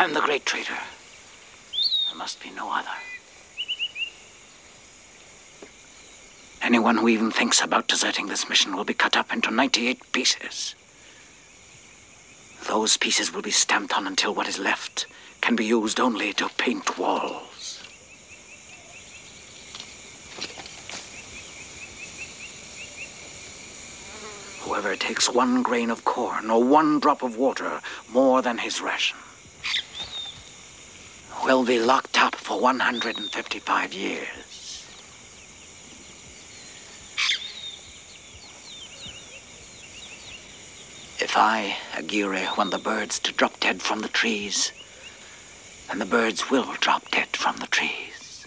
I'm 0.00 0.14
the 0.14 0.20
great 0.20 0.46
traitor. 0.46 0.78
There 2.06 2.16
must 2.16 2.40
be 2.40 2.50
no 2.50 2.70
other. 2.70 2.96
Anyone 6.62 6.98
who 6.98 7.08
even 7.08 7.32
thinks 7.32 7.60
about 7.60 7.88
deserting 7.88 8.28
this 8.28 8.48
mission 8.48 8.76
will 8.76 8.84
be 8.84 8.94
cut 8.94 9.16
up 9.16 9.32
into 9.32 9.50
98 9.50 10.12
pieces. 10.12 10.76
Those 12.68 12.96
pieces 12.96 13.34
will 13.34 13.42
be 13.42 13.50
stamped 13.50 13.92
on 13.92 14.06
until 14.06 14.32
what 14.32 14.46
is 14.46 14.60
left 14.60 15.06
can 15.40 15.56
be 15.56 15.64
used 15.64 15.98
only 15.98 16.32
to 16.34 16.48
paint 16.50 16.96
walls. 16.96 17.82
Whoever 24.60 24.94
takes 24.94 25.28
one 25.28 25.64
grain 25.64 25.90
of 25.90 26.04
corn 26.04 26.52
or 26.52 26.62
one 26.62 27.00
drop 27.00 27.24
of 27.24 27.36
water 27.36 27.80
more 28.12 28.42
than 28.42 28.58
his 28.58 28.80
ration 28.80 29.18
will 31.44 31.64
be 31.64 31.78
locked 31.78 32.20
up 32.20 32.34
for 32.34 32.60
155 32.60 33.92
years. 33.92 34.84
If 41.20 41.36
I, 41.36 41.76
Aguirre, 41.96 42.48
want 42.56 42.70
the 42.70 42.78
birds 42.78 43.18
to 43.20 43.32
drop 43.32 43.58
dead 43.60 43.82
from 43.82 44.00
the 44.00 44.08
trees, 44.08 44.72
then 45.88 45.98
the 45.98 46.06
birds 46.06 46.50
will 46.50 46.72
drop 46.80 47.10
dead 47.10 47.36
from 47.36 47.56
the 47.56 47.66
trees. 47.66 48.46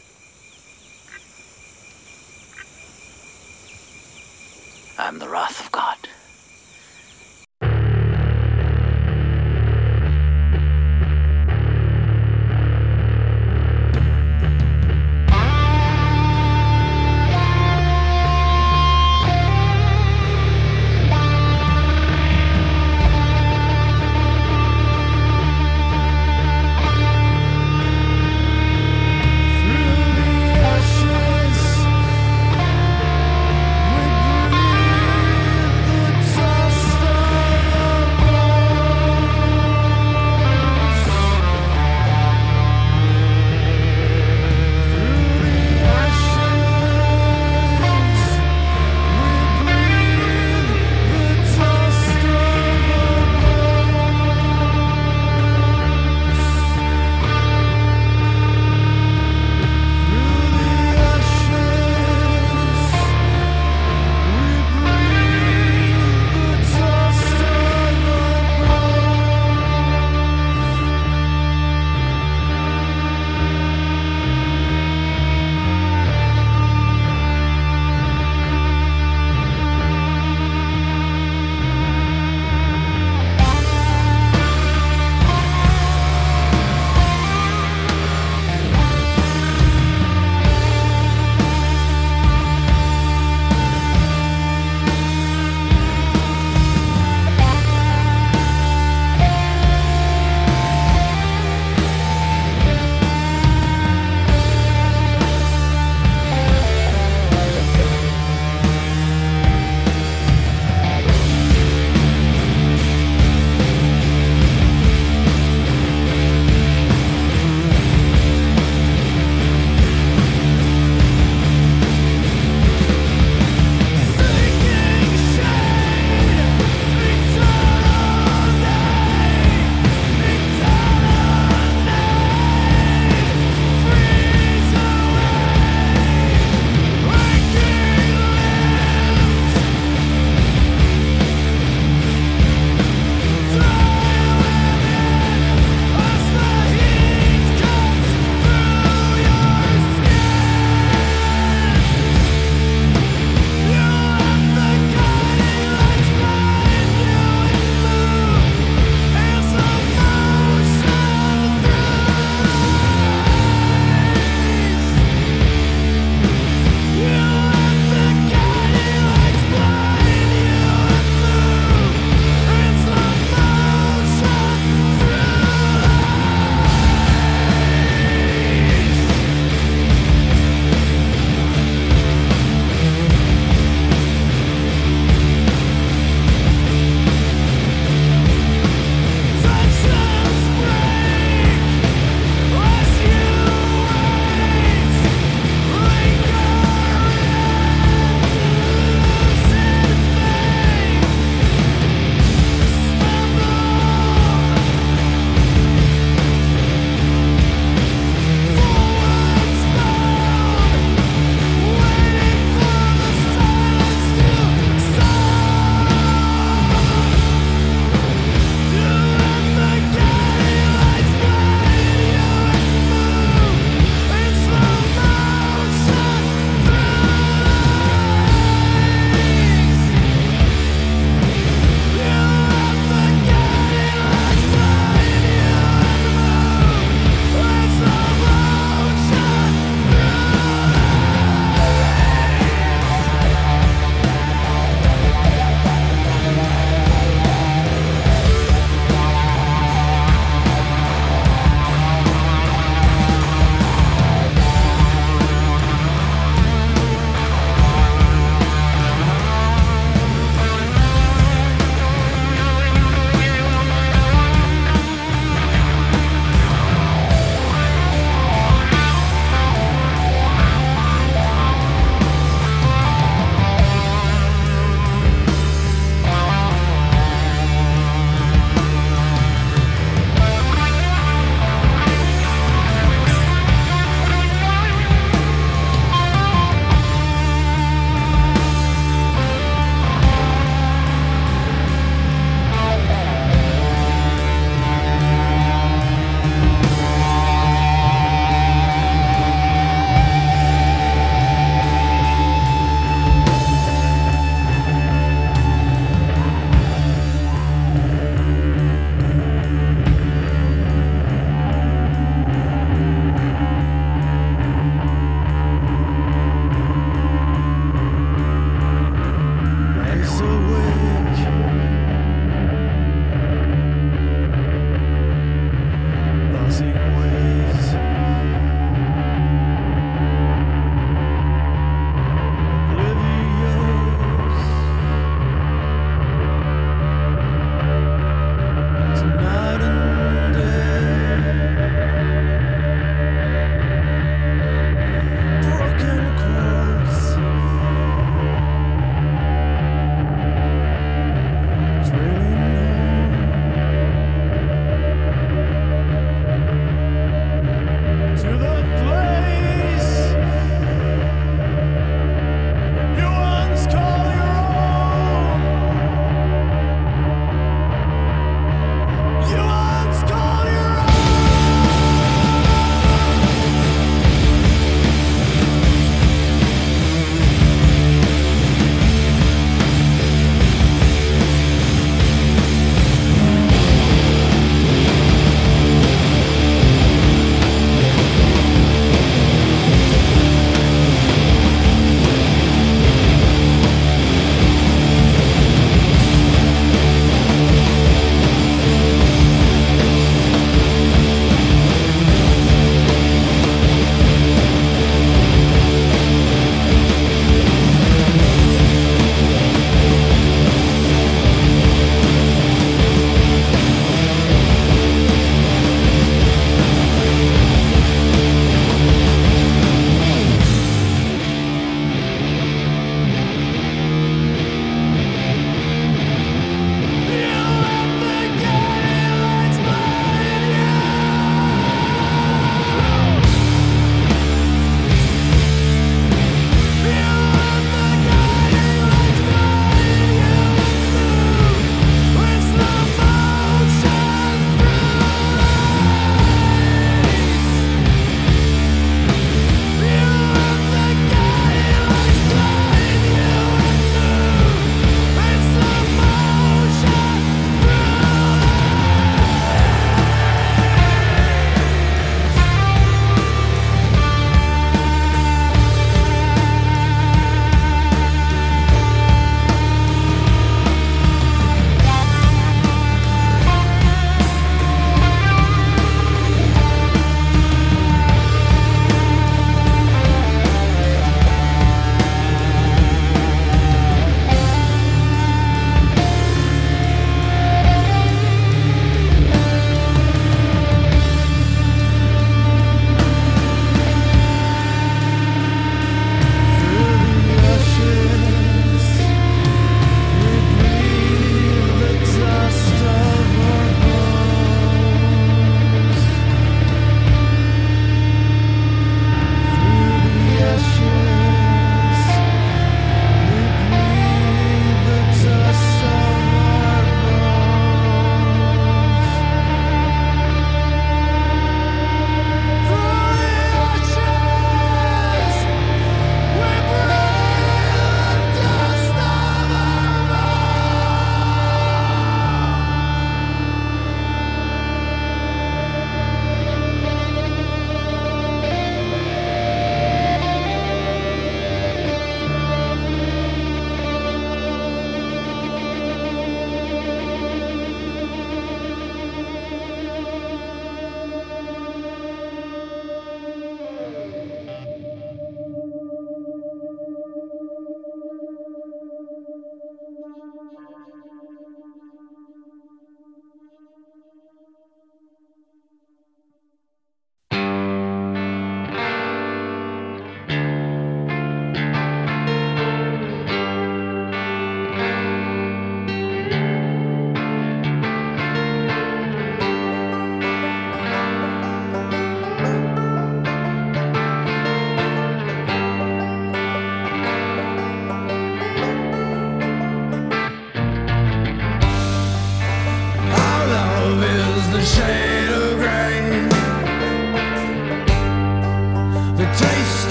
I'm 4.97 5.19
the 5.19 5.29
wrath 5.29 5.59
of 5.65 5.71
God. 5.71 5.97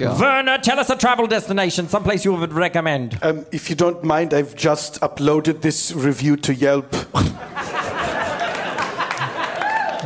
Werner, 0.00 0.58
tell 0.58 0.78
us 0.78 0.90
a 0.90 0.96
travel 0.96 1.26
destination, 1.26 1.88
someplace 1.88 2.24
you 2.24 2.32
would 2.34 2.52
recommend. 2.52 3.18
Um, 3.22 3.46
if 3.52 3.68
you 3.70 3.76
don't 3.76 4.02
mind, 4.04 4.32
I've 4.32 4.54
just 4.54 5.00
uploaded 5.00 5.60
this 5.60 5.92
review 5.92 6.36
to 6.38 6.54
Yelp. 6.54 6.94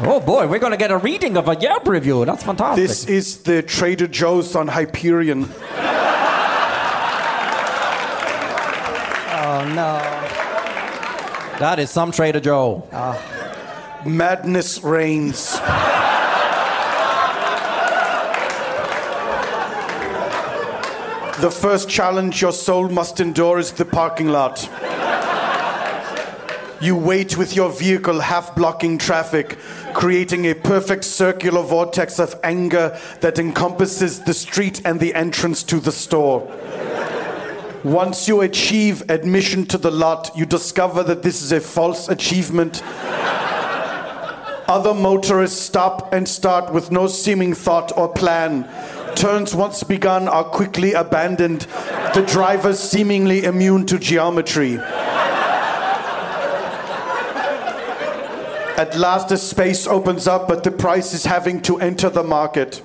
Oh 0.05 0.19
boy, 0.19 0.49
we're 0.49 0.59
going 0.59 0.73
to 0.73 0.77
get 0.77 0.91
a 0.91 0.97
reading 0.97 1.37
of 1.37 1.47
a 1.49 1.55
Yelp 1.55 1.87
review. 1.87 2.25
That's 2.25 2.43
fantastic. 2.43 2.89
This 2.89 3.07
is 3.07 3.45
the 3.45 3.63
Trader 3.63 4.09
Joe's 4.09 4.57
on 4.57 4.67
Hyperion. 4.67 5.45
oh 5.45 5.49
no. 9.77 10.01
That 11.61 11.79
is 11.79 11.91
some 11.91 12.11
Trader 12.11 12.41
Joe. 12.41 12.83
Madness 14.05 14.83
reigns. 14.83 15.57
The 21.43 21.51
first 21.51 21.89
challenge 21.89 22.41
your 22.41 22.53
soul 22.53 22.89
must 22.89 23.19
endure 23.19 23.59
is 23.59 23.73
the 23.73 23.85
parking 23.85 24.29
lot. 24.29 24.71
You 26.81 26.95
wait 26.95 27.37
with 27.37 27.57
your 27.57 27.69
vehicle 27.69 28.21
half 28.21 28.55
blocking 28.55 28.97
traffic, 28.97 29.59
creating 29.93 30.45
a 30.47 30.55
perfect 30.55 31.03
circular 31.03 31.65
vortex 31.65 32.21
of 32.21 32.39
anger 32.45 32.97
that 33.23 33.41
encompasses 33.41 34.21
the 34.21 34.35
street 34.35 34.83
and 34.85 35.01
the 35.01 35.17
entrance 35.17 35.65
to 35.65 35.81
the 35.81 35.91
store. 35.91 36.49
Once 37.83 38.29
you 38.29 38.43
achieve 38.43 39.03
admission 39.11 39.67
to 39.67 39.79
the 39.79 39.91
lot, 39.91 40.31
you 40.37 40.47
discover 40.47 41.03
that 41.03 41.25
this 41.25 41.43
is 41.43 41.51
a 41.51 41.59
false 41.59 42.09
achievement. 42.09 42.85
Other 44.69 44.95
motorists 44.95 45.61
stop 45.61 46.15
and 46.15 46.29
start 46.29 46.73
with 46.73 46.93
no 46.93 47.09
seeming 47.09 47.53
thought 47.53 47.91
or 47.99 48.09
plan. 48.09 48.63
Turns 49.15 49.55
once 49.55 49.83
begun 49.83 50.29
are 50.29 50.45
quickly 50.45 50.93
abandoned, 50.93 51.63
the 52.15 52.25
drivers 52.27 52.79
seemingly 52.79 53.45
immune 53.45 53.87
to 53.87 53.99
geometry. 53.99 54.79
At 58.79 58.97
last, 58.97 59.31
a 59.31 59.39
space 59.39 59.87
opens 59.87 60.27
up, 60.27 60.49
but 60.49 60.65
the 60.65 60.71
price 60.71 61.15
is 61.15 61.25
having 61.25 61.61
to 61.63 61.79
enter 61.79 62.11
the 62.11 62.25
market. 62.25 62.83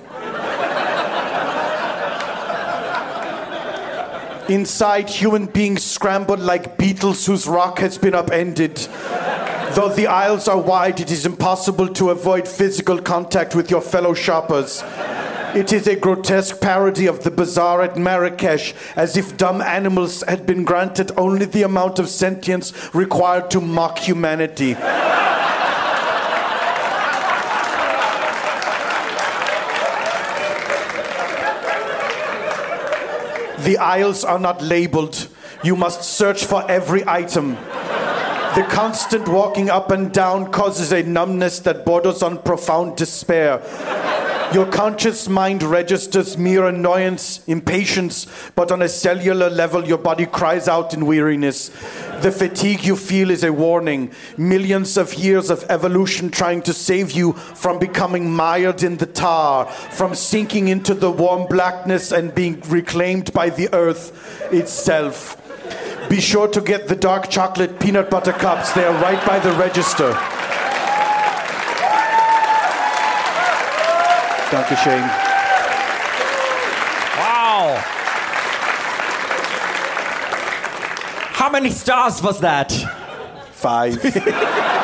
Inside, 4.48 5.10
human 5.10 5.46
beings 5.46 5.82
scramble 5.82 6.38
like 6.38 6.78
beetles 6.78 7.26
whose 7.26 7.46
rock 7.46 7.80
has 7.80 7.98
been 7.98 8.14
upended. 8.14 8.76
Though 9.74 9.92
the 9.94 10.06
aisles 10.06 10.48
are 10.48 10.58
wide, 10.58 11.00
it 11.00 11.10
is 11.10 11.26
impossible 11.26 11.88
to 11.94 12.10
avoid 12.10 12.48
physical 12.48 13.02
contact 13.02 13.54
with 13.54 13.70
your 13.70 13.82
fellow 13.82 14.14
shoppers. 14.14 14.82
It 15.54 15.72
is 15.72 15.86
a 15.86 15.96
grotesque 15.96 16.60
parody 16.60 17.06
of 17.06 17.24
the 17.24 17.30
bazaar 17.30 17.82
at 17.82 17.96
Marrakesh, 17.96 18.74
as 18.96 19.16
if 19.16 19.36
dumb 19.36 19.62
animals 19.62 20.22
had 20.28 20.44
been 20.46 20.62
granted 20.62 21.10
only 21.16 21.46
the 21.46 21.62
amount 21.62 21.98
of 21.98 22.08
sentience 22.08 22.94
required 22.94 23.50
to 23.52 23.60
mock 23.60 23.98
humanity. 23.98 24.74
The 33.64 33.78
aisles 33.78 34.24
are 34.24 34.38
not 34.38 34.62
labeled. 34.62 35.28
You 35.64 35.76
must 35.76 36.02
search 36.02 36.44
for 36.44 36.70
every 36.70 37.06
item. 37.08 37.54
The 38.54 38.66
constant 38.70 39.28
walking 39.28 39.70
up 39.70 39.90
and 39.90 40.12
down 40.12 40.52
causes 40.52 40.92
a 40.92 41.02
numbness 41.02 41.60
that 41.60 41.84
borders 41.84 42.22
on 42.22 42.38
profound 42.42 42.96
despair. 42.96 43.60
Your 44.50 44.64
conscious 44.64 45.28
mind 45.28 45.62
registers 45.62 46.38
mere 46.38 46.66
annoyance, 46.68 47.44
impatience, 47.46 48.26
but 48.54 48.72
on 48.72 48.80
a 48.80 48.88
cellular 48.88 49.50
level, 49.50 49.86
your 49.86 49.98
body 49.98 50.24
cries 50.24 50.68
out 50.68 50.94
in 50.94 51.04
weariness. 51.04 51.68
The 52.22 52.32
fatigue 52.32 52.82
you 52.82 52.96
feel 52.96 53.30
is 53.30 53.44
a 53.44 53.52
warning. 53.52 54.10
Millions 54.38 54.96
of 54.96 55.12
years 55.12 55.50
of 55.50 55.66
evolution 55.68 56.30
trying 56.30 56.62
to 56.62 56.72
save 56.72 57.12
you 57.12 57.34
from 57.34 57.78
becoming 57.78 58.32
mired 58.32 58.82
in 58.82 58.96
the 58.96 59.06
tar, 59.06 59.66
from 59.66 60.14
sinking 60.14 60.68
into 60.68 60.94
the 60.94 61.10
warm 61.10 61.46
blackness 61.46 62.10
and 62.10 62.34
being 62.34 62.62
reclaimed 62.68 63.30
by 63.34 63.50
the 63.50 63.68
earth 63.74 64.50
itself. 64.50 65.36
Be 66.08 66.22
sure 66.22 66.48
to 66.48 66.62
get 66.62 66.88
the 66.88 66.96
dark 66.96 67.28
chocolate 67.28 67.78
peanut 67.78 68.08
butter 68.08 68.32
cups, 68.32 68.72
they 68.72 68.86
are 68.86 69.02
right 69.02 69.24
by 69.26 69.38
the 69.40 69.52
register. 69.52 70.18
Dankeschön. 74.50 75.02
Wow. 77.18 77.76
How 81.34 81.50
many 81.50 81.70
stars 81.70 82.22
was 82.22 82.40
that? 82.40 82.72
Five. 83.52 83.98